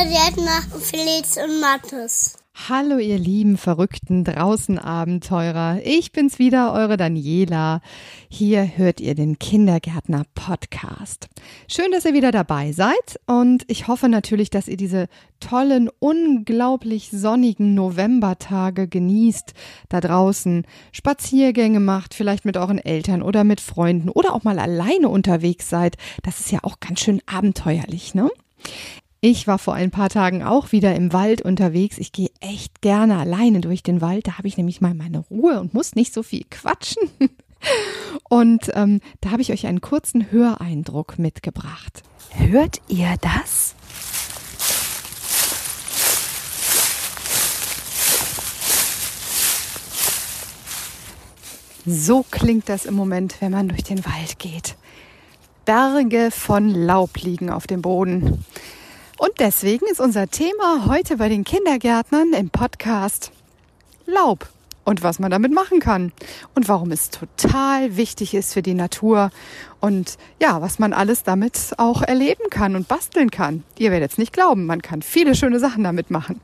Kindergärtner 0.00 0.62
Felix 0.80 1.36
und 1.36 1.60
Mathis. 1.60 2.38
Hallo 2.70 2.96
ihr 2.96 3.18
lieben 3.18 3.58
verrückten 3.58 4.24
Draußenabenteurer. 4.24 5.80
Ich 5.84 6.12
bin's 6.12 6.38
wieder, 6.38 6.72
eure 6.72 6.96
Daniela. 6.96 7.82
Hier 8.30 8.78
hört 8.78 9.02
ihr 9.02 9.14
den 9.14 9.38
Kindergärtner 9.38 10.22
Podcast. 10.34 11.28
Schön, 11.68 11.92
dass 11.92 12.06
ihr 12.06 12.14
wieder 12.14 12.30
dabei 12.30 12.72
seid 12.72 13.20
und 13.26 13.64
ich 13.66 13.88
hoffe 13.88 14.08
natürlich, 14.08 14.48
dass 14.48 14.68
ihr 14.68 14.78
diese 14.78 15.06
tollen, 15.38 15.90
unglaublich 15.98 17.10
sonnigen 17.10 17.74
Novembertage 17.74 18.88
genießt, 18.88 19.52
da 19.90 20.00
draußen 20.00 20.66
Spaziergänge 20.92 21.80
macht, 21.80 22.14
vielleicht 22.14 22.46
mit 22.46 22.56
euren 22.56 22.78
Eltern 22.78 23.20
oder 23.20 23.44
mit 23.44 23.60
Freunden 23.60 24.08
oder 24.08 24.32
auch 24.34 24.44
mal 24.44 24.58
alleine 24.58 25.10
unterwegs 25.10 25.68
seid. 25.68 25.98
Das 26.22 26.40
ist 26.40 26.52
ja 26.52 26.60
auch 26.62 26.80
ganz 26.80 27.00
schön 27.00 27.20
abenteuerlich, 27.26 28.14
ne? 28.14 28.30
Ich 29.22 29.46
war 29.46 29.58
vor 29.58 29.74
ein 29.74 29.90
paar 29.90 30.08
Tagen 30.08 30.42
auch 30.42 30.72
wieder 30.72 30.94
im 30.94 31.12
Wald 31.12 31.42
unterwegs. 31.42 31.98
Ich 31.98 32.10
gehe 32.10 32.30
echt 32.40 32.80
gerne 32.80 33.18
alleine 33.18 33.60
durch 33.60 33.82
den 33.82 34.00
Wald. 34.00 34.26
Da 34.26 34.38
habe 34.38 34.48
ich 34.48 34.56
nämlich 34.56 34.80
mal 34.80 34.94
meine 34.94 35.18
Ruhe 35.18 35.60
und 35.60 35.74
muss 35.74 35.94
nicht 35.94 36.14
so 36.14 36.22
viel 36.22 36.44
quatschen. 36.50 37.10
Und 38.30 38.70
ähm, 38.74 39.02
da 39.20 39.32
habe 39.32 39.42
ich 39.42 39.52
euch 39.52 39.66
einen 39.66 39.82
kurzen 39.82 40.32
Höreindruck 40.32 41.18
mitgebracht. 41.18 42.02
Hört 42.30 42.80
ihr 42.88 43.16
das? 43.20 43.74
So 51.84 52.24
klingt 52.30 52.70
das 52.70 52.86
im 52.86 52.94
Moment, 52.94 53.42
wenn 53.42 53.52
man 53.52 53.68
durch 53.68 53.82
den 53.82 54.02
Wald 54.06 54.38
geht. 54.38 54.76
Berge 55.66 56.30
von 56.30 56.70
Laub 56.70 57.18
liegen 57.18 57.50
auf 57.50 57.66
dem 57.66 57.82
Boden. 57.82 58.42
Und 59.20 59.38
deswegen 59.38 59.84
ist 59.84 60.00
unser 60.00 60.28
Thema 60.28 60.86
heute 60.86 61.18
bei 61.18 61.28
den 61.28 61.44
Kindergärtnern 61.44 62.32
im 62.32 62.48
Podcast 62.48 63.32
Laub 64.06 64.48
und 64.86 65.02
was 65.02 65.18
man 65.18 65.30
damit 65.30 65.52
machen 65.52 65.78
kann 65.78 66.12
und 66.54 66.68
warum 66.70 66.90
es 66.90 67.10
total 67.10 67.98
wichtig 67.98 68.32
ist 68.32 68.54
für 68.54 68.62
die 68.62 68.72
Natur 68.72 69.30
und 69.78 70.16
ja, 70.40 70.62
was 70.62 70.78
man 70.78 70.94
alles 70.94 71.22
damit 71.22 71.74
auch 71.76 72.00
erleben 72.00 72.48
kann 72.48 72.74
und 72.74 72.88
basteln 72.88 73.30
kann. 73.30 73.62
Ihr 73.76 73.90
werdet 73.90 74.12
es 74.12 74.16
nicht 74.16 74.32
glauben, 74.32 74.64
man 74.64 74.80
kann 74.80 75.02
viele 75.02 75.34
schöne 75.34 75.60
Sachen 75.60 75.84
damit 75.84 76.10
machen. 76.10 76.40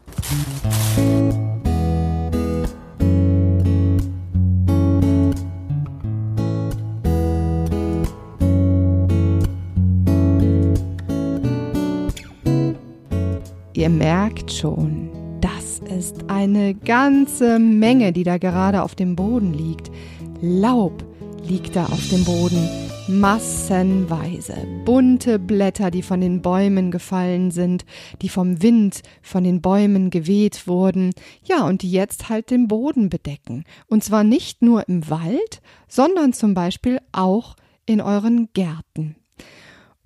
Ihr 13.86 13.90
merkt 13.90 14.52
schon, 14.52 15.10
das 15.40 15.78
ist 15.96 16.28
eine 16.28 16.74
ganze 16.74 17.60
Menge, 17.60 18.12
die 18.12 18.24
da 18.24 18.36
gerade 18.36 18.82
auf 18.82 18.96
dem 18.96 19.14
Boden 19.14 19.54
liegt. 19.54 19.92
Laub 20.40 21.04
liegt 21.46 21.76
da 21.76 21.86
auf 21.86 22.08
dem 22.08 22.24
Boden, 22.24 22.68
massenweise. 23.06 24.56
Bunte 24.84 25.38
Blätter, 25.38 25.92
die 25.92 26.02
von 26.02 26.20
den 26.20 26.42
Bäumen 26.42 26.90
gefallen 26.90 27.52
sind, 27.52 27.84
die 28.22 28.28
vom 28.28 28.60
Wind 28.60 29.02
von 29.22 29.44
den 29.44 29.62
Bäumen 29.62 30.10
geweht 30.10 30.66
wurden, 30.66 31.12
ja, 31.44 31.64
und 31.64 31.82
die 31.82 31.92
jetzt 31.92 32.28
halt 32.28 32.50
den 32.50 32.66
Boden 32.66 33.08
bedecken. 33.08 33.62
Und 33.86 34.02
zwar 34.02 34.24
nicht 34.24 34.62
nur 34.62 34.88
im 34.88 35.08
Wald, 35.08 35.62
sondern 35.86 36.32
zum 36.32 36.54
Beispiel 36.54 36.98
auch 37.12 37.54
in 37.86 38.00
euren 38.00 38.48
Gärten 38.52 39.14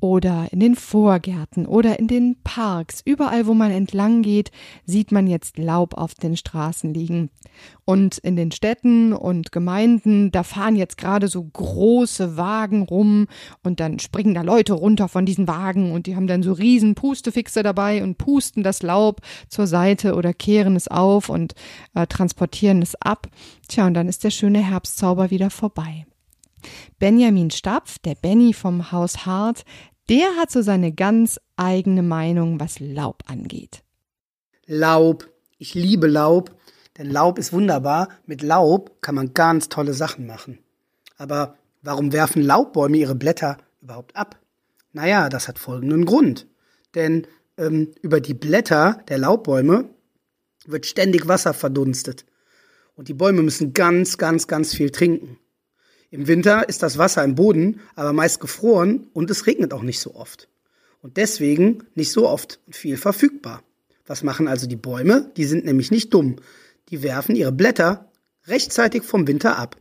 oder 0.01 0.49
in 0.51 0.61
den 0.61 0.75
Vorgärten 0.75 1.67
oder 1.67 1.99
in 1.99 2.09
den 2.09 2.37
Parks. 2.43 3.03
Überall, 3.05 3.47
wo 3.47 3.55
man 3.55 3.71
entlang 3.71 4.23
geht, 4.23 4.51
sieht 4.87 5.13
man 5.13 5.27
jetzt 5.27 5.59
Laub 5.59 5.95
auf 5.95 6.15
den 6.15 6.37
Straßen 6.37 6.93
liegen. 6.93 7.31
Und 7.85 8.19
in 8.19 8.37
den 8.37 8.51
Städten 8.51 9.13
und 9.13 9.53
Gemeinden, 9.53 10.33
da 10.33 10.43
fahren 10.43 10.77
jetzt 10.77 10.97
gerade 10.97 11.29
so 11.29 11.43
große 11.43 12.37
Wagen 12.37 12.83
rum 12.83 13.27
und 13.63 13.81
dann 13.81 13.99
springen 13.99 14.35
da 14.35 14.43
Leute 14.43 14.73
runter 14.73 15.09
von 15.09 15.27
diesen 15.27 15.49
Wagen 15.49 15.93
und 15.93 16.07
die 16.07 16.17
haben 16.17 16.27
dann 16.27 16.43
so 16.43 16.53
riesen 16.53 16.95
Pustefixe 16.95 17.63
dabei 17.63 18.03
und 18.03 18.17
pusten 18.17 18.63
das 18.63 18.83
Laub 18.83 19.21
zur 19.49 19.67
Seite 19.67 20.15
oder 20.15 20.33
kehren 20.33 20.77
es 20.77 20.89
auf 20.89 21.29
und 21.29 21.55
äh, 21.95 22.07
transportieren 22.07 22.81
es 22.81 22.95
ab. 22.95 23.29
Tja, 23.69 23.87
und 23.87 23.95
dann 23.95 24.09
ist 24.09 24.25
der 24.25 24.31
schöne 24.31 24.61
Herbstzauber 24.61 25.31
wieder 25.31 25.51
vorbei. 25.51 26.07
Benjamin 26.99 27.51
Stapf, 27.51 27.99
der 28.01 28.15
Benny 28.15 28.53
vom 28.53 28.93
Haus 28.93 29.25
Hart, 29.25 29.65
der 30.11 30.37
hat 30.37 30.51
so 30.51 30.61
seine 30.61 30.93
ganz 30.93 31.41
eigene 31.57 32.03
Meinung, 32.03 32.59
was 32.61 32.81
Laub 32.81 33.23
angeht. 33.27 33.83
Laub. 34.67 35.31
Ich 35.57 35.75
liebe 35.75 36.07
Laub, 36.07 36.51
denn 36.99 37.11
Laub 37.11 37.39
ist 37.39 37.53
wunderbar. 37.53 38.09
Mit 38.27 38.43
Laub 38.43 39.01
kann 39.03 39.15
man 39.15 39.35
ganz 39.35 39.69
tolle 39.69 39.95
Sachen 39.95 40.27
machen. 40.27 40.59
Aber 41.17 41.57
warum 41.83 42.13
werfen 42.13 42.43
Laubbäume 42.43 42.97
ihre 42.97 43.15
Blätter 43.15 43.59
überhaupt 43.81 44.17
ab? 44.17 44.41
Naja, 44.93 45.29
das 45.29 45.49
hat 45.49 45.59
folgenden 45.59 46.07
Grund. 46.07 46.47
Denn 46.95 47.27
ähm, 47.57 47.93
über 48.03 48.21
die 48.21 48.35
Blätter 48.35 49.05
der 49.09 49.19
Laubbäume 49.19 49.91
wird 50.67 50.87
ständig 50.87 51.29
Wasser 51.29 51.55
verdunstet. 51.55 52.25
Und 52.97 53.09
die 53.09 53.15
Bäume 53.15 53.43
müssen 53.43 53.75
ganz, 53.75 54.19
ganz, 54.19 54.47
ganz 54.47 54.75
viel 54.75 54.91
trinken. 54.91 55.39
Im 56.11 56.27
Winter 56.27 56.69
ist 56.69 56.83
das 56.83 56.99
Wasser 56.99 57.23
im 57.23 57.37
Boden 57.37 57.81
aber 57.95 58.13
meist 58.13 58.41
gefroren 58.41 59.07
und 59.13 59.31
es 59.31 59.47
regnet 59.47 59.73
auch 59.73 59.83
nicht 59.83 60.01
so 60.01 60.15
oft. 60.15 60.49
Und 61.03 61.17
deswegen 61.17 61.85
nicht 61.95 62.13
so 62.13 62.29
oft 62.29 62.61
und 62.67 62.75
viel 62.75 62.97
verfügbar. 62.97 63.63
Was 64.07 64.25
machen 64.25 64.49
also 64.49 64.67
die 64.67 64.77
Bäume? 64.77 65.31
Die 65.37 65.45
sind 65.45 65.65
nämlich 65.65 65.93
nicht 65.93 66.13
dumm. 66.13 66.37
Die 66.89 67.03
werfen 67.05 67.37
ihre 67.37 67.53
Blätter 67.53 68.11
rechtzeitig 68.47 69.05
vom 69.05 69.29
Winter 69.29 69.57
ab. 69.57 69.77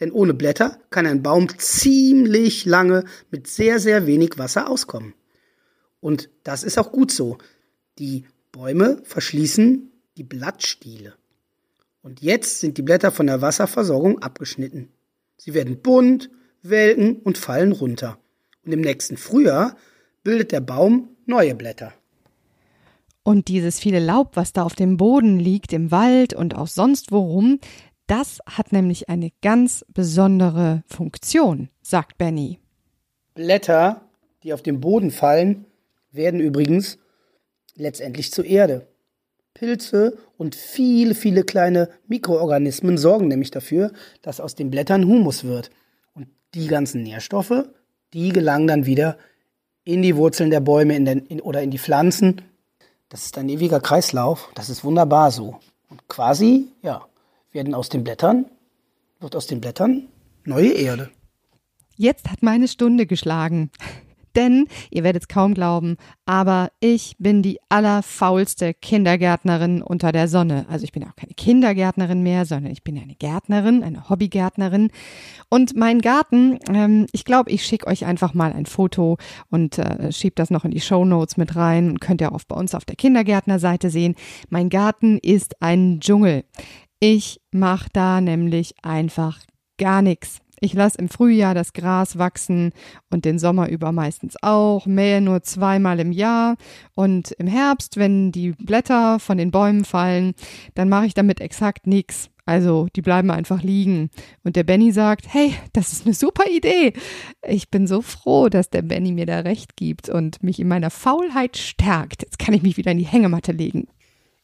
Denn 0.00 0.12
ohne 0.12 0.34
Blätter 0.34 0.78
kann 0.90 1.06
ein 1.06 1.22
Baum 1.22 1.48
ziemlich 1.58 2.66
lange 2.66 3.04
mit 3.30 3.46
sehr, 3.46 3.80
sehr 3.80 4.06
wenig 4.06 4.36
Wasser 4.36 4.68
auskommen. 4.68 5.14
Und 6.00 6.28
das 6.44 6.62
ist 6.62 6.78
auch 6.78 6.92
gut 6.92 7.10
so. 7.10 7.38
Die 7.98 8.26
Bäume 8.52 9.00
verschließen 9.04 9.90
die 10.16 10.24
Blattstiele. 10.24 11.14
Und 12.02 12.20
jetzt 12.20 12.60
sind 12.60 12.78
die 12.78 12.82
Blätter 12.82 13.12
von 13.12 13.26
der 13.26 13.40
Wasserversorgung 13.40 14.20
abgeschnitten. 14.20 14.90
Sie 15.40 15.54
werden 15.54 15.80
bunt, 15.80 16.28
welken 16.60 17.16
und 17.16 17.38
fallen 17.38 17.72
runter. 17.72 18.18
Und 18.66 18.72
im 18.72 18.82
nächsten 18.82 19.16
Frühjahr 19.16 19.74
bildet 20.22 20.52
der 20.52 20.60
Baum 20.60 21.16
neue 21.24 21.54
Blätter. 21.54 21.94
Und 23.22 23.48
dieses 23.48 23.78
viele 23.78 24.00
Laub, 24.00 24.36
was 24.36 24.52
da 24.52 24.64
auf 24.64 24.74
dem 24.74 24.98
Boden 24.98 25.38
liegt, 25.38 25.72
im 25.72 25.90
Wald 25.90 26.34
und 26.34 26.54
auch 26.54 26.66
sonst 26.66 27.10
worum, 27.10 27.58
das 28.06 28.40
hat 28.44 28.72
nämlich 28.72 29.08
eine 29.08 29.30
ganz 29.40 29.82
besondere 29.88 30.82
Funktion, 30.86 31.70
sagt 31.80 32.18
Benny. 32.18 32.58
Blätter, 33.32 34.10
die 34.42 34.52
auf 34.52 34.62
den 34.62 34.80
Boden 34.80 35.10
fallen, 35.10 35.64
werden 36.12 36.40
übrigens 36.40 36.98
letztendlich 37.76 38.30
zur 38.30 38.44
Erde. 38.44 38.88
Pilze 39.54 40.16
und 40.36 40.54
viele, 40.54 41.14
viele 41.14 41.44
kleine 41.44 41.88
Mikroorganismen 42.06 42.98
sorgen 42.98 43.28
nämlich 43.28 43.50
dafür, 43.50 43.92
dass 44.22 44.40
aus 44.40 44.54
den 44.54 44.70
Blättern 44.70 45.06
Humus 45.06 45.44
wird. 45.44 45.70
Und 46.14 46.28
die 46.54 46.66
ganzen 46.66 47.02
Nährstoffe, 47.02 47.68
die 48.12 48.30
gelangen 48.30 48.66
dann 48.66 48.86
wieder 48.86 49.18
in 49.84 50.02
die 50.02 50.16
Wurzeln 50.16 50.50
der 50.50 50.60
Bäume 50.60 50.94
in 50.96 51.04
den, 51.04 51.26
in, 51.26 51.40
oder 51.40 51.62
in 51.62 51.70
die 51.70 51.78
Pflanzen. 51.78 52.42
Das 53.08 53.24
ist 53.24 53.38
ein 53.38 53.48
ewiger 53.48 53.80
Kreislauf. 53.80 54.50
Das 54.54 54.70
ist 54.70 54.84
wunderbar 54.84 55.30
so. 55.30 55.58
Und 55.88 56.06
quasi, 56.08 56.68
ja, 56.82 57.06
werden 57.52 57.74
aus 57.74 57.88
den 57.88 58.04
Blättern, 58.04 58.46
wird 59.18 59.34
aus 59.34 59.46
den 59.46 59.60
Blättern 59.60 60.08
neue 60.44 60.72
Erde. 60.72 61.10
Jetzt 61.96 62.30
hat 62.30 62.42
meine 62.42 62.68
Stunde 62.68 63.06
geschlagen. 63.06 63.70
Denn, 64.36 64.66
ihr 64.90 65.04
werdet 65.04 65.22
es 65.22 65.28
kaum 65.28 65.54
glauben, 65.54 65.96
aber 66.24 66.70
ich 66.80 67.16
bin 67.18 67.42
die 67.42 67.58
allerfaulste 67.68 68.74
Kindergärtnerin 68.74 69.82
unter 69.82 70.12
der 70.12 70.28
Sonne. 70.28 70.66
Also 70.68 70.84
ich 70.84 70.92
bin 70.92 71.04
auch 71.04 71.16
keine 71.16 71.34
Kindergärtnerin 71.34 72.22
mehr, 72.22 72.44
sondern 72.46 72.72
ich 72.72 72.84
bin 72.84 72.98
eine 72.98 73.14
Gärtnerin, 73.14 73.82
eine 73.82 74.08
Hobbygärtnerin. 74.08 74.90
Und 75.48 75.76
mein 75.76 76.00
Garten, 76.00 76.58
ähm, 76.72 77.06
ich 77.12 77.24
glaube, 77.24 77.50
ich 77.50 77.64
schicke 77.64 77.86
euch 77.86 78.04
einfach 78.06 78.34
mal 78.34 78.52
ein 78.52 78.66
Foto 78.66 79.16
und 79.50 79.78
äh, 79.78 80.12
schiebe 80.12 80.34
das 80.36 80.50
noch 80.50 80.64
in 80.64 80.70
die 80.70 80.80
Show 80.80 81.04
Notes 81.04 81.36
mit 81.36 81.56
rein. 81.56 81.98
Könnt 81.98 82.20
ihr 82.20 82.32
auch 82.32 82.40
bei 82.46 82.56
uns 82.56 82.74
auf 82.74 82.84
der 82.84 82.96
Kindergärtnerseite 82.96 83.90
sehen. 83.90 84.14
Mein 84.48 84.68
Garten 84.68 85.18
ist 85.18 85.60
ein 85.60 86.00
Dschungel. 86.00 86.44
Ich 87.00 87.40
mache 87.50 87.88
da 87.92 88.20
nämlich 88.20 88.74
einfach 88.82 89.40
gar 89.78 90.02
nichts. 90.02 90.40
Ich 90.60 90.74
lasse 90.74 90.98
im 90.98 91.08
Frühjahr 91.08 91.54
das 91.54 91.72
Gras 91.72 92.18
wachsen 92.18 92.72
und 93.10 93.24
den 93.24 93.38
Sommer 93.38 93.70
über 93.70 93.92
meistens 93.92 94.36
auch, 94.42 94.84
mähe 94.84 95.22
nur 95.22 95.42
zweimal 95.42 95.98
im 96.00 96.12
Jahr 96.12 96.56
und 96.94 97.32
im 97.32 97.46
Herbst, 97.46 97.96
wenn 97.96 98.30
die 98.30 98.52
Blätter 98.52 99.18
von 99.18 99.38
den 99.38 99.50
Bäumen 99.50 99.86
fallen, 99.86 100.34
dann 100.74 100.90
mache 100.90 101.06
ich 101.06 101.14
damit 101.14 101.40
exakt 101.40 101.86
nichts. 101.86 102.30
Also 102.44 102.88
die 102.96 103.00
bleiben 103.02 103.30
einfach 103.30 103.62
liegen. 103.62 104.10
Und 104.42 104.56
der 104.56 104.64
Benny 104.64 104.92
sagt, 104.92 105.32
hey, 105.32 105.54
das 105.72 105.92
ist 105.92 106.04
eine 106.04 106.14
super 106.14 106.50
Idee. 106.50 106.92
Ich 107.46 107.70
bin 107.70 107.86
so 107.86 108.02
froh, 108.02 108.48
dass 108.48 108.70
der 108.70 108.82
Benny 108.82 109.12
mir 109.12 109.26
da 109.26 109.40
recht 109.40 109.76
gibt 109.76 110.08
und 110.08 110.42
mich 110.42 110.58
in 110.58 110.68
meiner 110.68 110.90
Faulheit 110.90 111.56
stärkt. 111.56 112.22
Jetzt 112.22 112.38
kann 112.38 112.52
ich 112.52 112.62
mich 112.62 112.76
wieder 112.76 112.90
in 112.90 112.98
die 112.98 113.06
Hängematte 113.06 113.52
legen. 113.52 113.86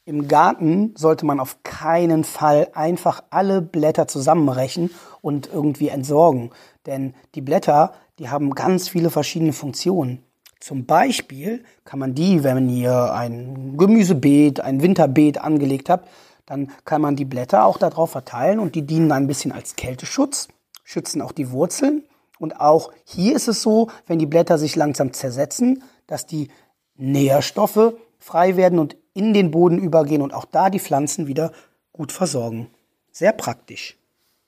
Im 0.08 0.28
Garten 0.28 0.94
sollte 0.96 1.26
man 1.26 1.40
auf 1.40 1.64
keinen 1.64 2.22
Fall 2.22 2.68
einfach 2.74 3.24
alle 3.30 3.60
Blätter 3.60 4.06
zusammenrechen 4.06 4.90
und 5.20 5.50
irgendwie 5.52 5.88
entsorgen. 5.88 6.52
Denn 6.86 7.14
die 7.34 7.40
Blätter, 7.40 7.92
die 8.20 8.28
haben 8.28 8.54
ganz 8.54 8.88
viele 8.88 9.10
verschiedene 9.10 9.52
Funktionen. 9.52 10.22
Zum 10.60 10.86
Beispiel 10.86 11.64
kann 11.84 11.98
man 11.98 12.14
die, 12.14 12.44
wenn 12.44 12.68
ihr 12.68 13.12
ein 13.14 13.76
Gemüsebeet, 13.76 14.60
ein 14.60 14.80
Winterbeet 14.80 15.38
angelegt 15.38 15.90
habt, 15.90 16.08
dann 16.46 16.70
kann 16.84 17.02
man 17.02 17.16
die 17.16 17.24
Blätter 17.24 17.64
auch 17.64 17.76
darauf 17.76 18.12
verteilen 18.12 18.60
und 18.60 18.76
die 18.76 18.86
dienen 18.86 19.10
ein 19.10 19.26
bisschen 19.26 19.50
als 19.50 19.74
Kälteschutz, 19.74 20.46
schützen 20.84 21.20
auch 21.20 21.32
die 21.32 21.50
Wurzeln. 21.50 22.04
Und 22.38 22.60
auch 22.60 22.92
hier 23.04 23.34
ist 23.34 23.48
es 23.48 23.60
so, 23.60 23.90
wenn 24.06 24.20
die 24.20 24.26
Blätter 24.26 24.56
sich 24.56 24.76
langsam 24.76 25.12
zersetzen, 25.12 25.82
dass 26.06 26.26
die 26.26 26.48
Nährstoffe 26.94 27.94
frei 28.26 28.56
werden 28.56 28.80
und 28.80 28.96
in 29.14 29.32
den 29.32 29.52
Boden 29.52 29.78
übergehen 29.78 30.20
und 30.20 30.34
auch 30.34 30.44
da 30.44 30.68
die 30.68 30.80
Pflanzen 30.80 31.28
wieder 31.28 31.52
gut 31.92 32.10
versorgen. 32.10 32.68
Sehr 33.12 33.32
praktisch. 33.32 33.96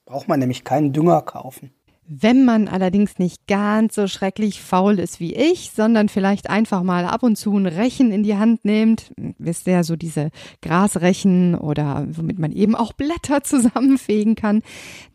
Braucht 0.05 0.27
man 0.27 0.41
nämlich 0.41 0.65
keinen 0.65 0.93
Dünger 0.93 1.23
kaufen. 1.23 1.73
Wenn 2.11 2.47
man 2.47 2.69
allerdings 2.69 3.19
nicht 3.19 3.47
ganz 3.47 3.95
so 3.95 4.07
schrecklich 4.07 4.63
faul 4.63 4.99
ist 4.99 5.21
wie 5.21 5.35
ich, 5.35 5.73
sondern 5.73 6.09
vielleicht 6.09 6.49
einfach 6.49 6.83
mal 6.83 7.05
ab 7.05 7.23
und 7.23 7.37
zu 7.37 7.55
ein 7.55 7.67
Rechen 7.67 8.13
in 8.13 8.23
die 8.23 8.39
Hand 8.39 8.65
nimmt, 8.65 9.13
wisst 9.37 9.67
ihr 9.67 9.75
ja 9.75 9.83
so 9.83 9.95
diese 9.95 10.31
Grasrechen 10.63 11.55
oder 11.55 12.07
womit 12.09 12.39
man 12.39 12.53
eben 12.53 12.75
auch 12.75 12.95
Blätter 12.95 13.43
zusammenfegen 13.45 14.37
kann, 14.37 14.63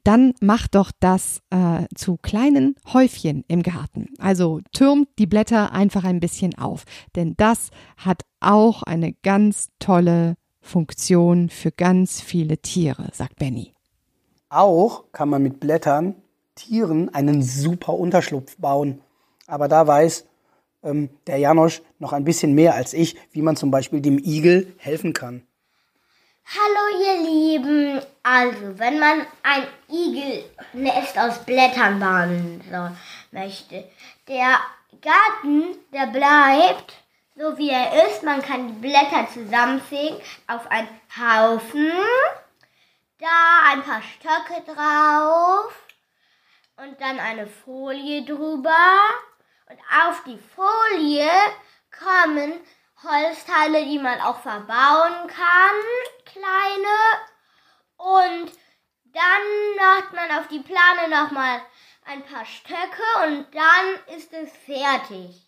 dann 0.04 0.34
macht 0.40 0.76
doch 0.76 0.92
das 1.00 1.42
äh, 1.50 1.86
zu 1.96 2.18
kleinen 2.18 2.76
Häufchen 2.94 3.44
im 3.48 3.64
Garten. 3.64 4.10
Also 4.20 4.62
türmt 4.72 5.08
die 5.18 5.26
Blätter 5.26 5.72
einfach 5.72 6.04
ein 6.04 6.20
bisschen 6.20 6.56
auf, 6.60 6.84
denn 7.16 7.34
das 7.38 7.72
hat 7.98 8.22
auch 8.40 8.84
eine 8.84 9.14
ganz 9.14 9.70
tolle 9.80 10.36
Funktion 10.62 11.50
für 11.50 11.72
ganz 11.72 12.22
viele 12.22 12.60
Tiere, 12.60 13.10
sagt 13.14 13.38
Benny. 13.38 13.74
Auch 14.50 15.12
kann 15.12 15.30
man 15.30 15.42
mit 15.42 15.60
Blättern 15.60 16.18
Tieren 16.56 17.14
einen 17.14 17.42
super 17.42 17.94
Unterschlupf 17.94 18.56
bauen. 18.58 19.02
Aber 19.48 19.68
da 19.68 19.86
weiß 19.88 20.26
ähm, 20.84 21.10
der 21.28 21.38
Janosch 21.38 21.82
noch 22.00 22.14
ein 22.14 22.24
bisschen 22.24 22.54
mehr 22.54 22.76
als 22.76 22.94
ich, 22.94 23.16
wie 23.32 23.42
man 23.42 23.56
zum 23.56 23.72
Beispiel 23.72 24.02
dem 24.02 24.18
Igel 24.18 24.74
helfen 24.78 25.14
kann. 25.14 25.46
Hallo 26.46 27.04
ihr 27.04 27.30
Lieben. 27.30 28.02
Also, 28.22 28.78
wenn 28.78 29.00
man 29.00 29.22
ein 29.44 29.64
Igelnest 29.90 31.18
aus 31.18 31.40
Blättern 31.46 32.00
bauen 32.00 32.62
möchte, 33.32 33.86
der 34.28 34.60
Garten, 35.02 35.78
der 35.94 36.08
bleibt 36.08 37.04
so 37.36 37.58
wie 37.58 37.70
er 37.70 38.08
ist. 38.08 38.24
Man 38.24 38.42
kann 38.42 38.68
die 38.68 38.74
Blätter 38.74 39.28
zusammenfegen 39.34 40.18
auf 40.48 40.70
einen 40.70 40.88
Haufen. 41.18 41.92
Da 43.20 43.72
ein 43.72 43.84
paar 43.84 44.02
Stöcke 44.02 44.62
drauf 44.66 45.83
und 46.78 47.00
dann 47.00 47.20
eine 47.20 47.48
Folie 47.48 48.24
drüber. 48.26 48.98
Und 49.70 49.80
auf 50.08 50.24
die 50.24 50.38
Folie 50.38 51.30
kommen 51.92 52.60
Holzteile, 53.04 53.86
die 53.86 54.00
man 54.00 54.20
auch 54.22 54.40
verbauen 54.40 55.28
kann, 55.28 55.76
kleine. 56.26 56.98
Und 57.98 58.52
dann 59.06 59.76
macht 59.78 60.14
man 60.14 60.40
auf 60.40 60.48
die 60.48 60.60
Plane 60.60 61.10
nochmal 61.10 61.62
ein 62.06 62.24
paar 62.24 62.46
Stöcke 62.46 63.04
und 63.24 63.48
dann 63.54 64.16
ist 64.18 64.34
es 64.34 64.52
fertig. 64.58 65.43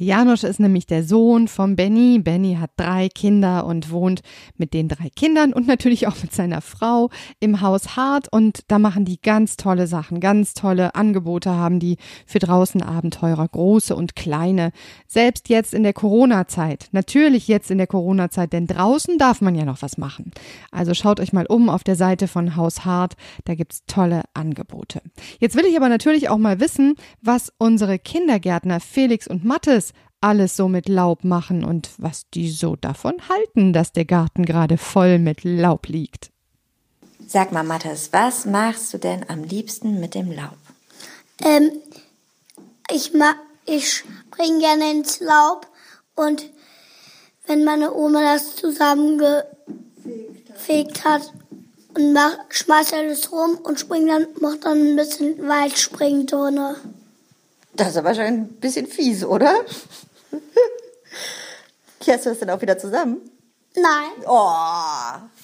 Janusz 0.00 0.44
ist 0.44 0.60
nämlich 0.60 0.86
der 0.86 1.02
Sohn 1.02 1.48
von 1.48 1.74
Benny. 1.74 2.20
Benny 2.20 2.56
hat 2.60 2.70
drei 2.76 3.08
Kinder 3.08 3.66
und 3.66 3.90
wohnt 3.90 4.20
mit 4.56 4.72
den 4.72 4.88
drei 4.88 5.10
Kindern 5.10 5.52
und 5.52 5.66
natürlich 5.66 6.06
auch 6.06 6.22
mit 6.22 6.32
seiner 6.32 6.60
Frau 6.60 7.10
im 7.40 7.60
Haus 7.60 7.96
Hart. 7.96 8.32
Und 8.32 8.60
da 8.68 8.78
machen 8.78 9.04
die 9.04 9.20
ganz 9.20 9.56
tolle 9.56 9.86
Sachen, 9.86 10.20
ganz 10.20 10.54
tolle 10.54 10.94
Angebote 10.94 11.50
haben 11.50 11.80
die 11.80 11.96
für 12.26 12.38
draußen 12.38 12.82
Abenteurer, 12.82 13.48
große 13.48 13.96
und 13.96 14.14
kleine. 14.14 14.70
Selbst 15.06 15.48
jetzt 15.48 15.74
in 15.74 15.82
der 15.82 15.92
Corona-Zeit. 15.92 16.88
Natürlich 16.92 17.48
jetzt 17.48 17.70
in 17.70 17.78
der 17.78 17.86
Corona-Zeit, 17.86 18.52
denn 18.52 18.66
draußen 18.66 19.18
darf 19.18 19.40
man 19.40 19.54
ja 19.54 19.64
noch 19.64 19.82
was 19.82 19.98
machen. 19.98 20.30
Also 20.70 20.94
schaut 20.94 21.18
euch 21.18 21.32
mal 21.32 21.46
um 21.46 21.68
auf 21.68 21.82
der 21.82 21.96
Seite 21.96 22.28
von 22.28 22.54
Haus 22.54 22.84
Hart. 22.84 23.14
Da 23.44 23.54
gibt's 23.54 23.82
tolle 23.86 24.22
Angebote. 24.34 25.02
Jetzt 25.40 25.56
will 25.56 25.66
ich 25.66 25.76
aber 25.76 25.88
natürlich 25.88 26.28
auch 26.28 26.38
mal 26.38 26.60
wissen, 26.60 26.94
was 27.20 27.52
unsere 27.58 27.98
Kindergärtner 27.98 28.80
Felix 28.80 29.26
und 29.26 29.44
Mattes 29.44 29.87
alles 30.20 30.56
so 30.56 30.68
mit 30.68 30.88
Laub 30.88 31.24
machen 31.24 31.64
und 31.64 31.90
was 31.98 32.28
die 32.30 32.50
so 32.50 32.76
davon 32.76 33.14
halten, 33.28 33.72
dass 33.72 33.92
der 33.92 34.04
Garten 34.04 34.44
gerade 34.44 34.78
voll 34.78 35.18
mit 35.18 35.44
Laub 35.44 35.86
liegt. 35.86 36.30
Sag 37.26 37.52
mal, 37.52 37.62
Mathis, 37.62 38.08
was 38.12 38.46
machst 38.46 38.92
du 38.94 38.98
denn 38.98 39.28
am 39.28 39.44
liebsten 39.44 40.00
mit 40.00 40.14
dem 40.14 40.32
Laub? 40.32 40.56
Ähm, 41.44 41.70
ich 42.90 43.12
mag, 43.12 43.36
ich 43.66 43.88
spring 43.88 44.60
gerne 44.60 44.90
ins 44.90 45.20
Laub 45.20 45.66
und 46.14 46.48
wenn 47.46 47.64
meine 47.64 47.94
Oma 47.94 48.22
das 48.22 48.56
zusammengefegt 48.56 51.04
hat 51.04 51.32
und 51.94 52.12
mach, 52.12 52.32
schmeißt 52.50 52.94
alles 52.94 53.30
rum 53.30 53.58
und 53.62 53.78
springt 53.78 54.08
dann, 54.08 54.26
macht 54.40 54.64
dann 54.64 54.92
ein 54.92 54.96
bisschen 54.96 55.46
Waldspringturne. 55.46 56.76
Das 57.74 57.88
ist 57.88 57.96
aber 57.96 58.14
schon 58.14 58.24
ein 58.24 58.48
bisschen 58.48 58.86
fies, 58.86 59.24
oder? 59.24 59.54
Kehrst 62.00 62.26
du 62.26 62.30
das 62.30 62.38
denn 62.38 62.50
auch 62.50 62.60
wieder 62.60 62.78
zusammen? 62.78 63.30
Nein. 63.74 64.10
Oh, 64.26 64.52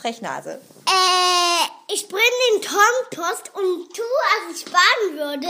Frechnase. 0.00 0.60
Äh, 0.86 1.92
ich 1.92 2.08
bringe 2.08 2.22
den 2.52 2.62
Kompost 2.62 3.52
und 3.54 3.94
tue, 3.94 4.04
als 4.34 4.56
ich 4.58 4.64
baden 4.64 5.16
würde. 5.16 5.48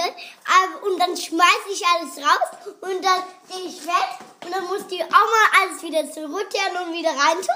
Und 0.86 0.98
dann 1.00 1.16
schmeiße 1.16 1.70
ich 1.72 1.82
alles 1.86 2.18
raus 2.18 2.74
und 2.80 3.04
dann 3.04 3.22
gehe 3.48 3.66
ich 3.66 3.86
weg. 3.86 4.18
Und 4.44 4.52
dann 4.52 4.64
muss 4.66 4.86
die 4.88 5.02
Oma 5.02 5.62
alles 5.62 5.82
wieder 5.82 6.10
zurückkehren 6.10 6.76
und 6.84 6.92
wieder 6.92 7.10
reintun. 7.10 7.54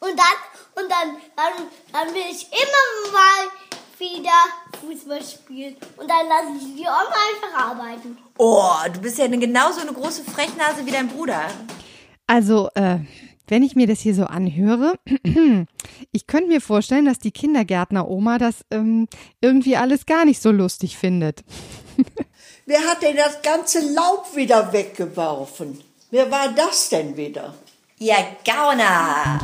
Und 0.00 0.18
dann, 0.18 0.82
und 0.82 0.90
dann, 0.90 1.20
dann, 1.36 1.70
dann 1.92 2.14
will 2.14 2.24
ich 2.30 2.46
immer 2.50 3.12
mal 3.12 3.50
wieder 3.98 4.44
Fußball 4.80 5.22
spielen. 5.22 5.76
Und 5.96 6.08
dann 6.08 6.28
lasse 6.28 6.56
ich 6.56 6.74
die 6.76 6.82
Oma 6.82 7.14
einfach 7.32 7.70
arbeiten. 7.70 8.18
Oh, 8.38 8.72
du 8.92 9.00
bist 9.00 9.18
ja 9.18 9.24
eine, 9.24 9.38
genauso 9.38 9.80
eine 9.80 9.92
große 9.92 10.24
Frechnase 10.24 10.84
wie 10.84 10.90
dein 10.90 11.08
Bruder. 11.08 11.48
Also, 12.26 12.68
äh, 12.74 12.98
wenn 13.48 13.62
ich 13.64 13.74
mir 13.74 13.86
das 13.86 14.00
hier 14.00 14.14
so 14.14 14.24
anhöre, 14.24 14.94
ich 16.12 16.26
könnte 16.26 16.48
mir 16.48 16.60
vorstellen, 16.60 17.04
dass 17.04 17.18
die 17.18 17.32
Kindergärtner-Oma 17.32 18.38
das 18.38 18.64
ähm, 18.70 19.08
irgendwie 19.40 19.76
alles 19.76 20.06
gar 20.06 20.24
nicht 20.24 20.40
so 20.40 20.52
lustig 20.52 20.96
findet. 20.96 21.42
Wer 22.66 22.80
hat 22.86 23.02
denn 23.02 23.16
das 23.16 23.42
ganze 23.42 23.80
Laub 23.92 24.36
wieder 24.36 24.72
weggeworfen? 24.72 25.80
Wer 26.10 26.30
war 26.30 26.52
das 26.52 26.88
denn 26.88 27.16
wieder? 27.16 27.54
Ihr 27.98 28.16
Gauner! 28.44 29.40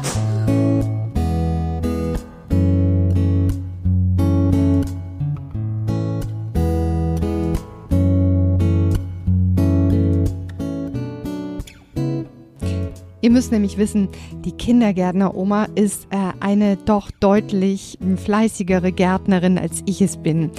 Müsst 13.36 13.52
nämlich 13.52 13.76
wissen, 13.76 14.08
die 14.46 14.52
Kindergärtner-Oma 14.52 15.66
ist 15.74 16.06
äh, 16.10 16.16
eine 16.40 16.78
doch 16.78 17.10
deutlich 17.10 17.98
fleißigere 18.24 18.92
Gärtnerin, 18.92 19.58
als 19.58 19.82
ich 19.84 20.00
es 20.00 20.16
bin. 20.16 20.50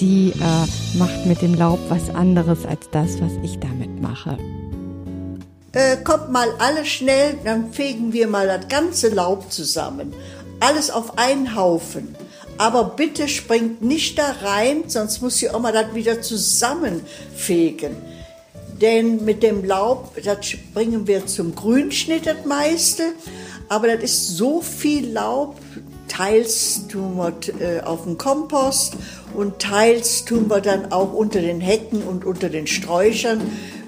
Die 0.00 0.30
äh, 0.30 0.96
macht 0.98 1.26
mit 1.26 1.42
dem 1.42 1.52
Laub 1.52 1.78
was 1.90 2.08
anderes 2.08 2.64
als 2.64 2.88
das, 2.90 3.20
was 3.20 3.32
ich 3.42 3.58
damit 3.58 4.00
mache. 4.00 4.38
Äh, 5.72 5.98
kommt 5.98 6.32
mal 6.32 6.48
alle 6.58 6.86
schnell, 6.86 7.36
dann 7.44 7.70
fegen 7.70 8.14
wir 8.14 8.28
mal 8.28 8.46
das 8.46 8.66
ganze 8.68 9.10
Laub 9.10 9.52
zusammen. 9.52 10.14
Alles 10.58 10.90
auf 10.90 11.18
einen 11.18 11.54
Haufen. 11.54 12.16
Aber 12.56 12.84
bitte 12.96 13.28
springt 13.28 13.82
nicht 13.82 14.18
da 14.18 14.36
rein, 14.42 14.84
sonst 14.86 15.20
muss 15.20 15.36
die 15.36 15.50
Oma 15.50 15.70
das 15.70 15.94
wieder 15.94 16.22
zusammenfegen. 16.22 17.94
Denn 18.82 19.24
mit 19.24 19.42
dem 19.42 19.64
Laub, 19.64 20.12
das 20.24 20.38
bringen 20.74 21.06
wir 21.06 21.24
zum 21.26 21.54
Grünschnitt 21.54 22.26
das 22.26 22.44
meiste. 22.44 23.04
Aber 23.68 23.86
das 23.88 24.02
ist 24.02 24.36
so 24.36 24.60
viel 24.60 25.08
Laub, 25.12 25.56
teils 26.08 26.88
tun 26.88 27.16
wir 27.16 27.32
äh, 27.60 27.80
auf 27.80 28.04
den 28.04 28.18
Kompost 28.18 28.94
und 29.34 29.60
teils 29.60 30.24
tun 30.24 30.50
wir 30.50 30.60
dann 30.60 30.92
auch 30.92 31.12
unter 31.14 31.40
den 31.40 31.60
Hecken 31.60 32.02
und 32.02 32.24
unter 32.24 32.50
den 32.50 32.66
Sträuchern. 32.66 33.40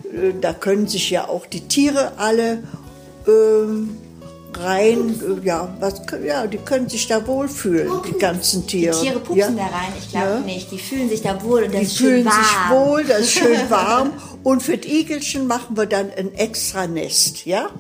Äh, 0.05 0.33
da 0.41 0.53
können 0.55 0.87
sich 0.87 1.11
ja 1.11 1.29
auch 1.29 1.45
die 1.45 1.63
Tiere 1.69 2.13
alle 2.17 2.63
ähm, 3.29 3.97
rein, 4.55 5.21
äh, 5.21 5.47
ja, 5.47 5.77
was, 5.81 6.03
ja, 6.25 6.47
die 6.47 6.59
können 6.59 6.89
sich 6.89 7.09
da 7.09 7.27
wohlfühlen, 7.27 7.91
die 8.09 8.19
ganzen 8.19 8.67
Tiere. 8.67 8.99
Tiere 8.99 9.19
pupsen 9.19 9.39
ja. 9.39 9.49
da 9.49 9.77
rein, 9.77 9.93
ich 9.99 10.09
glaube 10.11 10.27
Ja. 10.27 10.41
nicht. 10.41 10.71
Die 10.71 10.79
fühlen 10.79 11.09
sich 11.09 11.21
da 11.23 11.43
wohl 11.43 11.65
und 11.65 11.75
das 11.75 11.81
Die 11.81 11.87
ist 11.87 11.97
schön 11.97 12.09
fühlen 12.09 12.27
warm. 12.27 12.37
sich 12.45 12.71
wohl, 12.71 13.05
das 13.05 13.21
ist 13.21 13.33
schön 13.33 13.71
warm. 13.71 14.13
Und 14.45 14.63
für 14.63 14.77
die 14.77 15.01
Igelchen 15.01 15.47
machen 15.47 15.77
wir 15.77 15.87
dann 15.87 16.11
ein 16.17 16.35
extra 16.35 16.87
Nest, 16.87 17.47
ja? 17.47 17.71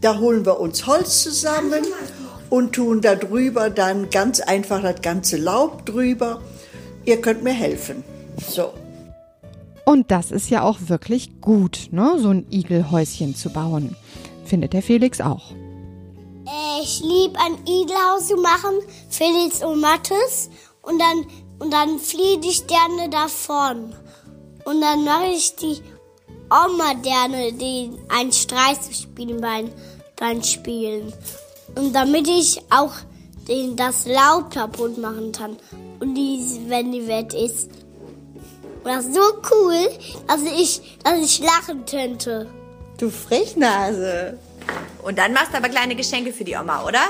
Da 0.00 0.18
holen 0.18 0.46
wir 0.46 0.60
uns 0.60 0.86
Holz 0.86 1.24
zusammen 1.24 1.84
und 2.48 2.72
tun 2.74 3.00
da 3.00 3.16
drüber 3.16 3.70
dann 3.70 4.08
ganz 4.10 4.40
einfach 4.40 4.82
das 4.82 5.02
ganze 5.02 5.36
Laub 5.36 5.84
drüber. 5.84 6.40
Ihr 7.04 7.20
könnt 7.20 7.42
mir 7.42 7.52
helfen. 7.52 8.04
So. 8.48 8.72
Und 9.84 10.10
das 10.10 10.30
ist 10.30 10.48
ja 10.48 10.62
auch 10.62 10.78
wirklich 10.86 11.40
gut, 11.40 11.88
ne? 11.90 12.16
so 12.18 12.30
ein 12.30 12.46
Igelhäuschen 12.50 13.34
zu 13.34 13.50
bauen. 13.50 13.96
Findet 14.44 14.72
der 14.74 14.82
Felix 14.82 15.20
auch. 15.20 15.50
Äh, 16.46 16.82
Ich 16.82 17.00
liebe 17.00 17.38
ein 17.38 17.58
Igelhaus 17.66 18.28
zu 18.28 18.36
machen, 18.36 18.74
Felix 19.08 19.64
und 19.64 19.80
Mathis. 19.80 20.50
Und 20.82 21.00
dann, 21.00 21.26
und 21.58 21.72
dann 21.72 21.98
fliege 21.98 22.46
ich 22.46 22.66
gerne 22.68 23.08
davon. 23.10 23.92
Und 24.64 24.80
dann 24.80 25.04
mache 25.04 25.26
ich 25.34 25.54
die 25.56 25.80
Oma 26.50 26.94
gerne 27.02 27.52
den, 27.52 27.98
einen 28.08 28.32
Streich 28.32 28.80
zu 28.80 28.94
spielen 28.94 29.40
beim, 29.40 29.70
beim 30.16 30.42
Spielen. 30.42 31.12
Und 31.74 31.92
damit 31.92 32.28
ich 32.28 32.60
auch 32.70 32.92
den, 33.48 33.76
das 33.76 34.06
Laub 34.06 34.52
kaputt 34.52 34.98
machen 34.98 35.32
kann. 35.32 35.56
Und 36.00 36.14
die, 36.14 36.40
wenn 36.68 36.92
die 36.92 37.06
Welt 37.06 37.34
ist. 37.34 37.70
Und 38.84 38.92
das 38.92 39.06
ist 39.06 39.14
so 39.14 39.20
cool, 39.50 39.88
dass 40.26 40.42
ich, 40.42 40.98
dass 41.02 41.18
ich 41.18 41.40
lachen 41.40 41.84
könnte. 41.84 42.48
Du 42.98 43.10
Frechnase. 43.10 44.38
Und 45.02 45.18
dann 45.18 45.32
machst 45.32 45.52
du 45.52 45.56
aber 45.56 45.68
kleine 45.68 45.94
Geschenke 45.94 46.32
für 46.32 46.44
die 46.44 46.56
Oma, 46.56 46.84
oder? 46.84 47.00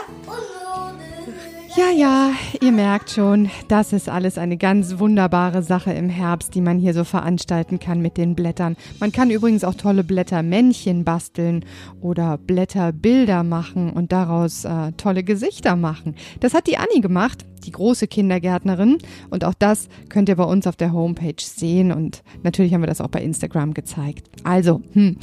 Ja, 1.77 1.91
ja, 1.91 2.33
ihr 2.63 2.73
merkt 2.73 3.11
schon, 3.11 3.51
das 3.69 3.93
ist 3.93 4.09
alles 4.09 4.39
eine 4.39 4.57
ganz 4.57 4.99
wunderbare 4.99 5.63
Sache 5.63 5.93
im 5.93 6.09
Herbst, 6.09 6.55
die 6.55 6.63
man 6.63 6.79
hier 6.79 6.95
so 6.95 7.05
veranstalten 7.05 7.79
kann 7.79 8.01
mit 8.01 8.17
den 8.17 8.35
Blättern. 8.35 8.77
Man 8.99 9.13
kann 9.13 9.29
übrigens 9.29 9.63
auch 9.63 9.75
tolle 9.75 10.03
Blättermännchen 10.03 11.05
basteln 11.05 11.67
oder 12.01 12.39
Blätterbilder 12.39 13.43
machen 13.43 13.91
und 13.91 14.11
daraus 14.11 14.65
äh, 14.65 14.93
tolle 14.93 15.23
Gesichter 15.23 15.77
machen. 15.77 16.15
Das 16.41 16.55
hat 16.55 16.67
die 16.67 16.79
Anni 16.79 17.03
gemacht, 17.03 17.45
die 17.67 17.73
große 17.73 18.07
Kindergärtnerin. 18.07 18.97
Und 19.29 19.45
auch 19.45 19.53
das 19.53 19.91
könnt 20.09 20.31
ihr 20.31 20.37
bei 20.37 20.45
uns 20.45 20.67
auf 20.67 20.77
der 20.77 20.95
Homepage 20.95 21.35
sehen. 21.43 21.93
Und 21.93 22.23
natürlich 22.43 22.73
haben 22.73 22.81
wir 22.81 22.87
das 22.89 23.03
auch 23.03 23.09
bei 23.09 23.21
Instagram 23.21 23.75
gezeigt. 23.75 24.31
Also, 24.45 24.81
hm, 24.93 25.19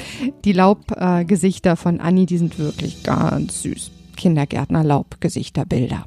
die 0.46 0.54
Laubgesichter 0.54 1.72
äh, 1.72 1.78
von 1.78 2.00
Anni, 2.00 2.28
die 2.28 2.38
sind 2.38 2.60
wirklich 2.60 3.02
ganz 3.02 3.64
süß. 3.64 3.90
Kindergärtner-Laubgesichterbilder. 4.18 6.06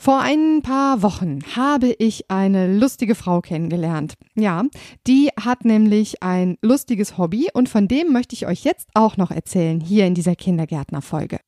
Vor 0.00 0.20
ein 0.20 0.62
paar 0.62 1.02
Wochen 1.02 1.40
habe 1.56 1.94
ich 1.98 2.30
eine 2.30 2.72
lustige 2.72 3.16
Frau 3.16 3.40
kennengelernt. 3.40 4.14
Ja, 4.36 4.62
die 5.08 5.30
hat 5.38 5.64
nämlich 5.64 6.22
ein 6.22 6.56
lustiges 6.62 7.18
Hobby 7.18 7.48
und 7.52 7.68
von 7.68 7.88
dem 7.88 8.12
möchte 8.12 8.34
ich 8.34 8.46
euch 8.46 8.62
jetzt 8.62 8.88
auch 8.94 9.16
noch 9.16 9.32
erzählen, 9.32 9.80
hier 9.80 10.06
in 10.06 10.14
dieser 10.14 10.36
Kindergärtner-Folge. 10.36 11.40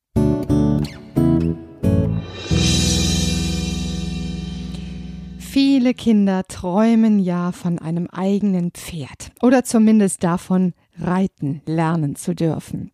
Viele 5.37 5.93
Kinder 5.93 6.43
träumen 6.47 7.19
ja 7.19 7.51
von 7.51 7.79
einem 7.79 8.07
eigenen 8.07 8.71
Pferd 8.71 9.31
oder 9.41 9.63
zumindest 9.63 10.23
davon, 10.23 10.73
reiten 10.99 11.61
lernen 11.65 12.15
zu 12.15 12.35
dürfen. 12.35 12.91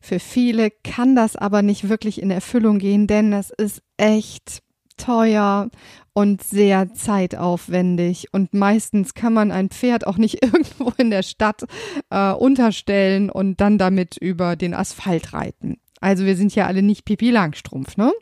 Für 0.00 0.18
viele 0.18 0.70
kann 0.70 1.14
das 1.14 1.36
aber 1.36 1.62
nicht 1.62 1.88
wirklich 1.88 2.20
in 2.20 2.30
Erfüllung 2.30 2.78
gehen, 2.78 3.06
denn 3.06 3.30
das 3.30 3.50
ist 3.50 3.82
echt 3.96 4.62
teuer 4.96 5.70
und 6.12 6.42
sehr 6.42 6.92
zeitaufwendig 6.92 8.28
und 8.32 8.52
meistens 8.52 9.14
kann 9.14 9.32
man 9.32 9.50
ein 9.50 9.70
Pferd 9.70 10.06
auch 10.06 10.18
nicht 10.18 10.42
irgendwo 10.44 10.92
in 10.98 11.10
der 11.10 11.22
Stadt 11.22 11.64
äh, 12.10 12.32
unterstellen 12.32 13.30
und 13.30 13.60
dann 13.60 13.78
damit 13.78 14.16
über 14.16 14.56
den 14.56 14.74
Asphalt 14.74 15.32
reiten. 15.32 15.78
Also 16.00 16.24
wir 16.24 16.36
sind 16.36 16.54
ja 16.54 16.66
alle 16.66 16.82
nicht 16.82 17.04
Pipi 17.04 17.30
Langstrumpf, 17.30 17.96
ne? 17.96 18.12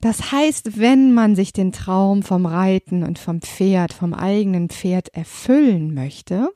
Das 0.00 0.30
heißt, 0.30 0.78
wenn 0.78 1.12
man 1.12 1.34
sich 1.34 1.52
den 1.52 1.72
Traum 1.72 2.22
vom 2.22 2.46
Reiten 2.46 3.02
und 3.02 3.18
vom 3.18 3.40
Pferd, 3.40 3.92
vom 3.92 4.14
eigenen 4.14 4.68
Pferd 4.68 5.08
erfüllen 5.08 5.92
möchte, 5.92 6.50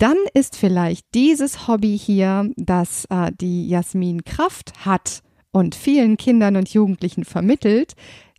dann 0.00 0.16
ist 0.32 0.56
vielleicht 0.56 1.06
dieses 1.14 1.68
Hobby 1.68 1.98
hier, 1.98 2.50
das 2.56 3.04
äh, 3.10 3.32
die 3.38 3.68
Jasmin 3.68 4.24
Kraft 4.24 4.72
hat 4.84 5.22
und 5.52 5.74
vielen 5.74 6.16
Kindern 6.16 6.56
und 6.56 6.72
Jugendlichen 6.72 7.24
vermittelt, 7.24 7.92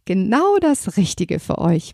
genau 0.06 0.58
das 0.60 0.98
Richtige 0.98 1.40
für 1.40 1.60
euch. 1.60 1.94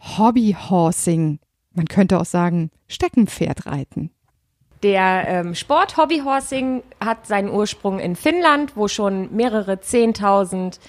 Hobbyhorsing. 0.00 1.38
Man 1.72 1.86
könnte 1.86 2.18
auch 2.18 2.24
sagen, 2.24 2.70
Steckenpferdreiten. 2.88 4.10
Der 4.82 5.24
ähm, 5.28 5.54
Sport 5.54 5.96
Hobbyhorsing 5.96 6.82
hat 7.02 7.26
seinen 7.26 7.50
Ursprung 7.50 7.98
in 7.98 8.16
Finnland, 8.16 8.76
wo 8.76 8.88
schon 8.88 9.34
mehrere 9.34 9.80
Zehntausend 9.80 10.80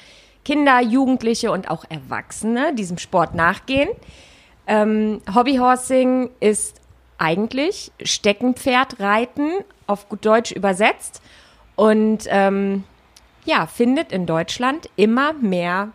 Kinder, 0.43 0.79
Jugendliche 0.79 1.51
und 1.51 1.69
auch 1.69 1.83
Erwachsene 1.89 2.73
diesem 2.75 2.97
Sport 2.97 3.35
nachgehen. 3.35 3.89
Ähm, 4.67 5.21
Hobbyhorsing 5.33 6.29
ist 6.39 6.81
eigentlich 7.17 7.91
Steckenpferdreiten 8.03 9.51
auf 9.87 10.09
gut 10.09 10.25
Deutsch 10.25 10.51
übersetzt 10.51 11.21
und 11.75 12.25
ähm, 12.27 12.83
ja, 13.45 13.67
findet 13.67 14.11
in 14.11 14.25
Deutschland 14.25 14.89
immer 14.95 15.33
mehr 15.33 15.91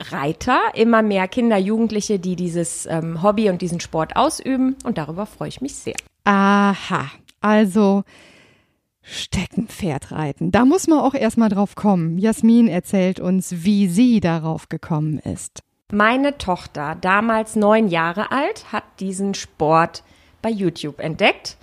Reiter, 0.00 0.60
immer 0.74 1.02
mehr 1.02 1.28
Kinder, 1.28 1.58
Jugendliche, 1.58 2.18
die 2.18 2.36
dieses 2.36 2.86
ähm, 2.86 3.22
Hobby 3.22 3.50
und 3.50 3.62
diesen 3.62 3.80
Sport 3.80 4.16
ausüben 4.16 4.76
und 4.84 4.98
darüber 4.98 5.26
freue 5.26 5.48
ich 5.48 5.60
mich 5.60 5.74
sehr. 5.74 5.94
Aha, 6.24 7.10
also 7.40 8.04
Steckenpferdreiten. 9.02 10.50
Da 10.50 10.64
muss 10.64 10.86
man 10.86 11.00
auch 11.00 11.14
erstmal 11.14 11.48
drauf 11.48 11.74
kommen. 11.74 12.18
Jasmin 12.18 12.68
erzählt 12.68 13.20
uns, 13.20 13.64
wie 13.64 13.88
sie 13.88 14.20
darauf 14.20 14.68
gekommen 14.68 15.18
ist. 15.18 15.62
Meine 15.92 16.38
Tochter, 16.38 16.96
damals 17.00 17.56
neun 17.56 17.88
Jahre 17.88 18.30
alt, 18.30 18.72
hat 18.72 18.84
diesen 19.00 19.34
Sport 19.34 20.02
bei 20.42 20.50
YouTube 20.50 21.00
entdeckt 21.00 21.56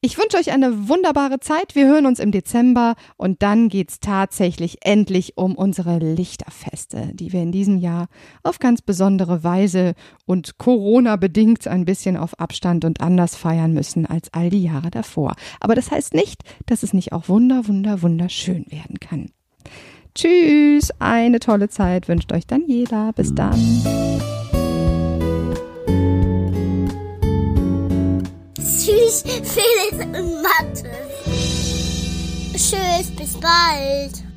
Ich 0.00 0.16
wünsche 0.16 0.36
euch 0.36 0.52
eine 0.52 0.88
wunderbare 0.88 1.40
Zeit. 1.40 1.74
Wir 1.74 1.88
hören 1.88 2.06
uns 2.06 2.20
im 2.20 2.30
Dezember 2.30 2.94
und 3.16 3.42
dann 3.42 3.68
geht's 3.68 3.98
tatsächlich 3.98 4.78
endlich 4.82 5.36
um 5.36 5.56
unsere 5.56 5.98
Lichterfeste, 5.98 7.10
die 7.14 7.32
wir 7.32 7.42
in 7.42 7.50
diesem 7.50 7.78
Jahr 7.78 8.06
auf 8.44 8.60
ganz 8.60 8.80
besondere 8.80 9.42
Weise 9.42 9.94
und 10.24 10.56
Corona 10.58 11.16
bedingt 11.16 11.66
ein 11.66 11.84
bisschen 11.84 12.16
auf 12.16 12.38
Abstand 12.38 12.84
und 12.84 13.00
anders 13.00 13.34
feiern 13.34 13.72
müssen 13.72 14.06
als 14.06 14.32
all 14.32 14.50
die 14.50 14.62
Jahre 14.62 14.92
davor. 14.92 15.34
Aber 15.58 15.74
das 15.74 15.90
heißt 15.90 16.14
nicht, 16.14 16.42
dass 16.66 16.84
es 16.84 16.92
nicht 16.92 17.12
auch 17.12 17.28
wunder, 17.28 17.66
wunder, 17.66 18.00
wunderschön 18.00 18.66
werden 18.70 19.00
kann. 19.00 19.32
Tschüss, 20.14 20.92
eine 21.00 21.40
tolle 21.40 21.68
Zeit 21.68 22.08
wünscht 22.08 22.32
euch 22.32 22.46
Daniela. 22.46 23.10
Bis 23.12 23.34
dann. 23.34 23.58
Felix 29.10 30.04
und 30.04 30.42
Mathe. 30.42 30.90
Tschüss, 32.52 33.10
bis 33.16 33.34
bald. 33.40 34.27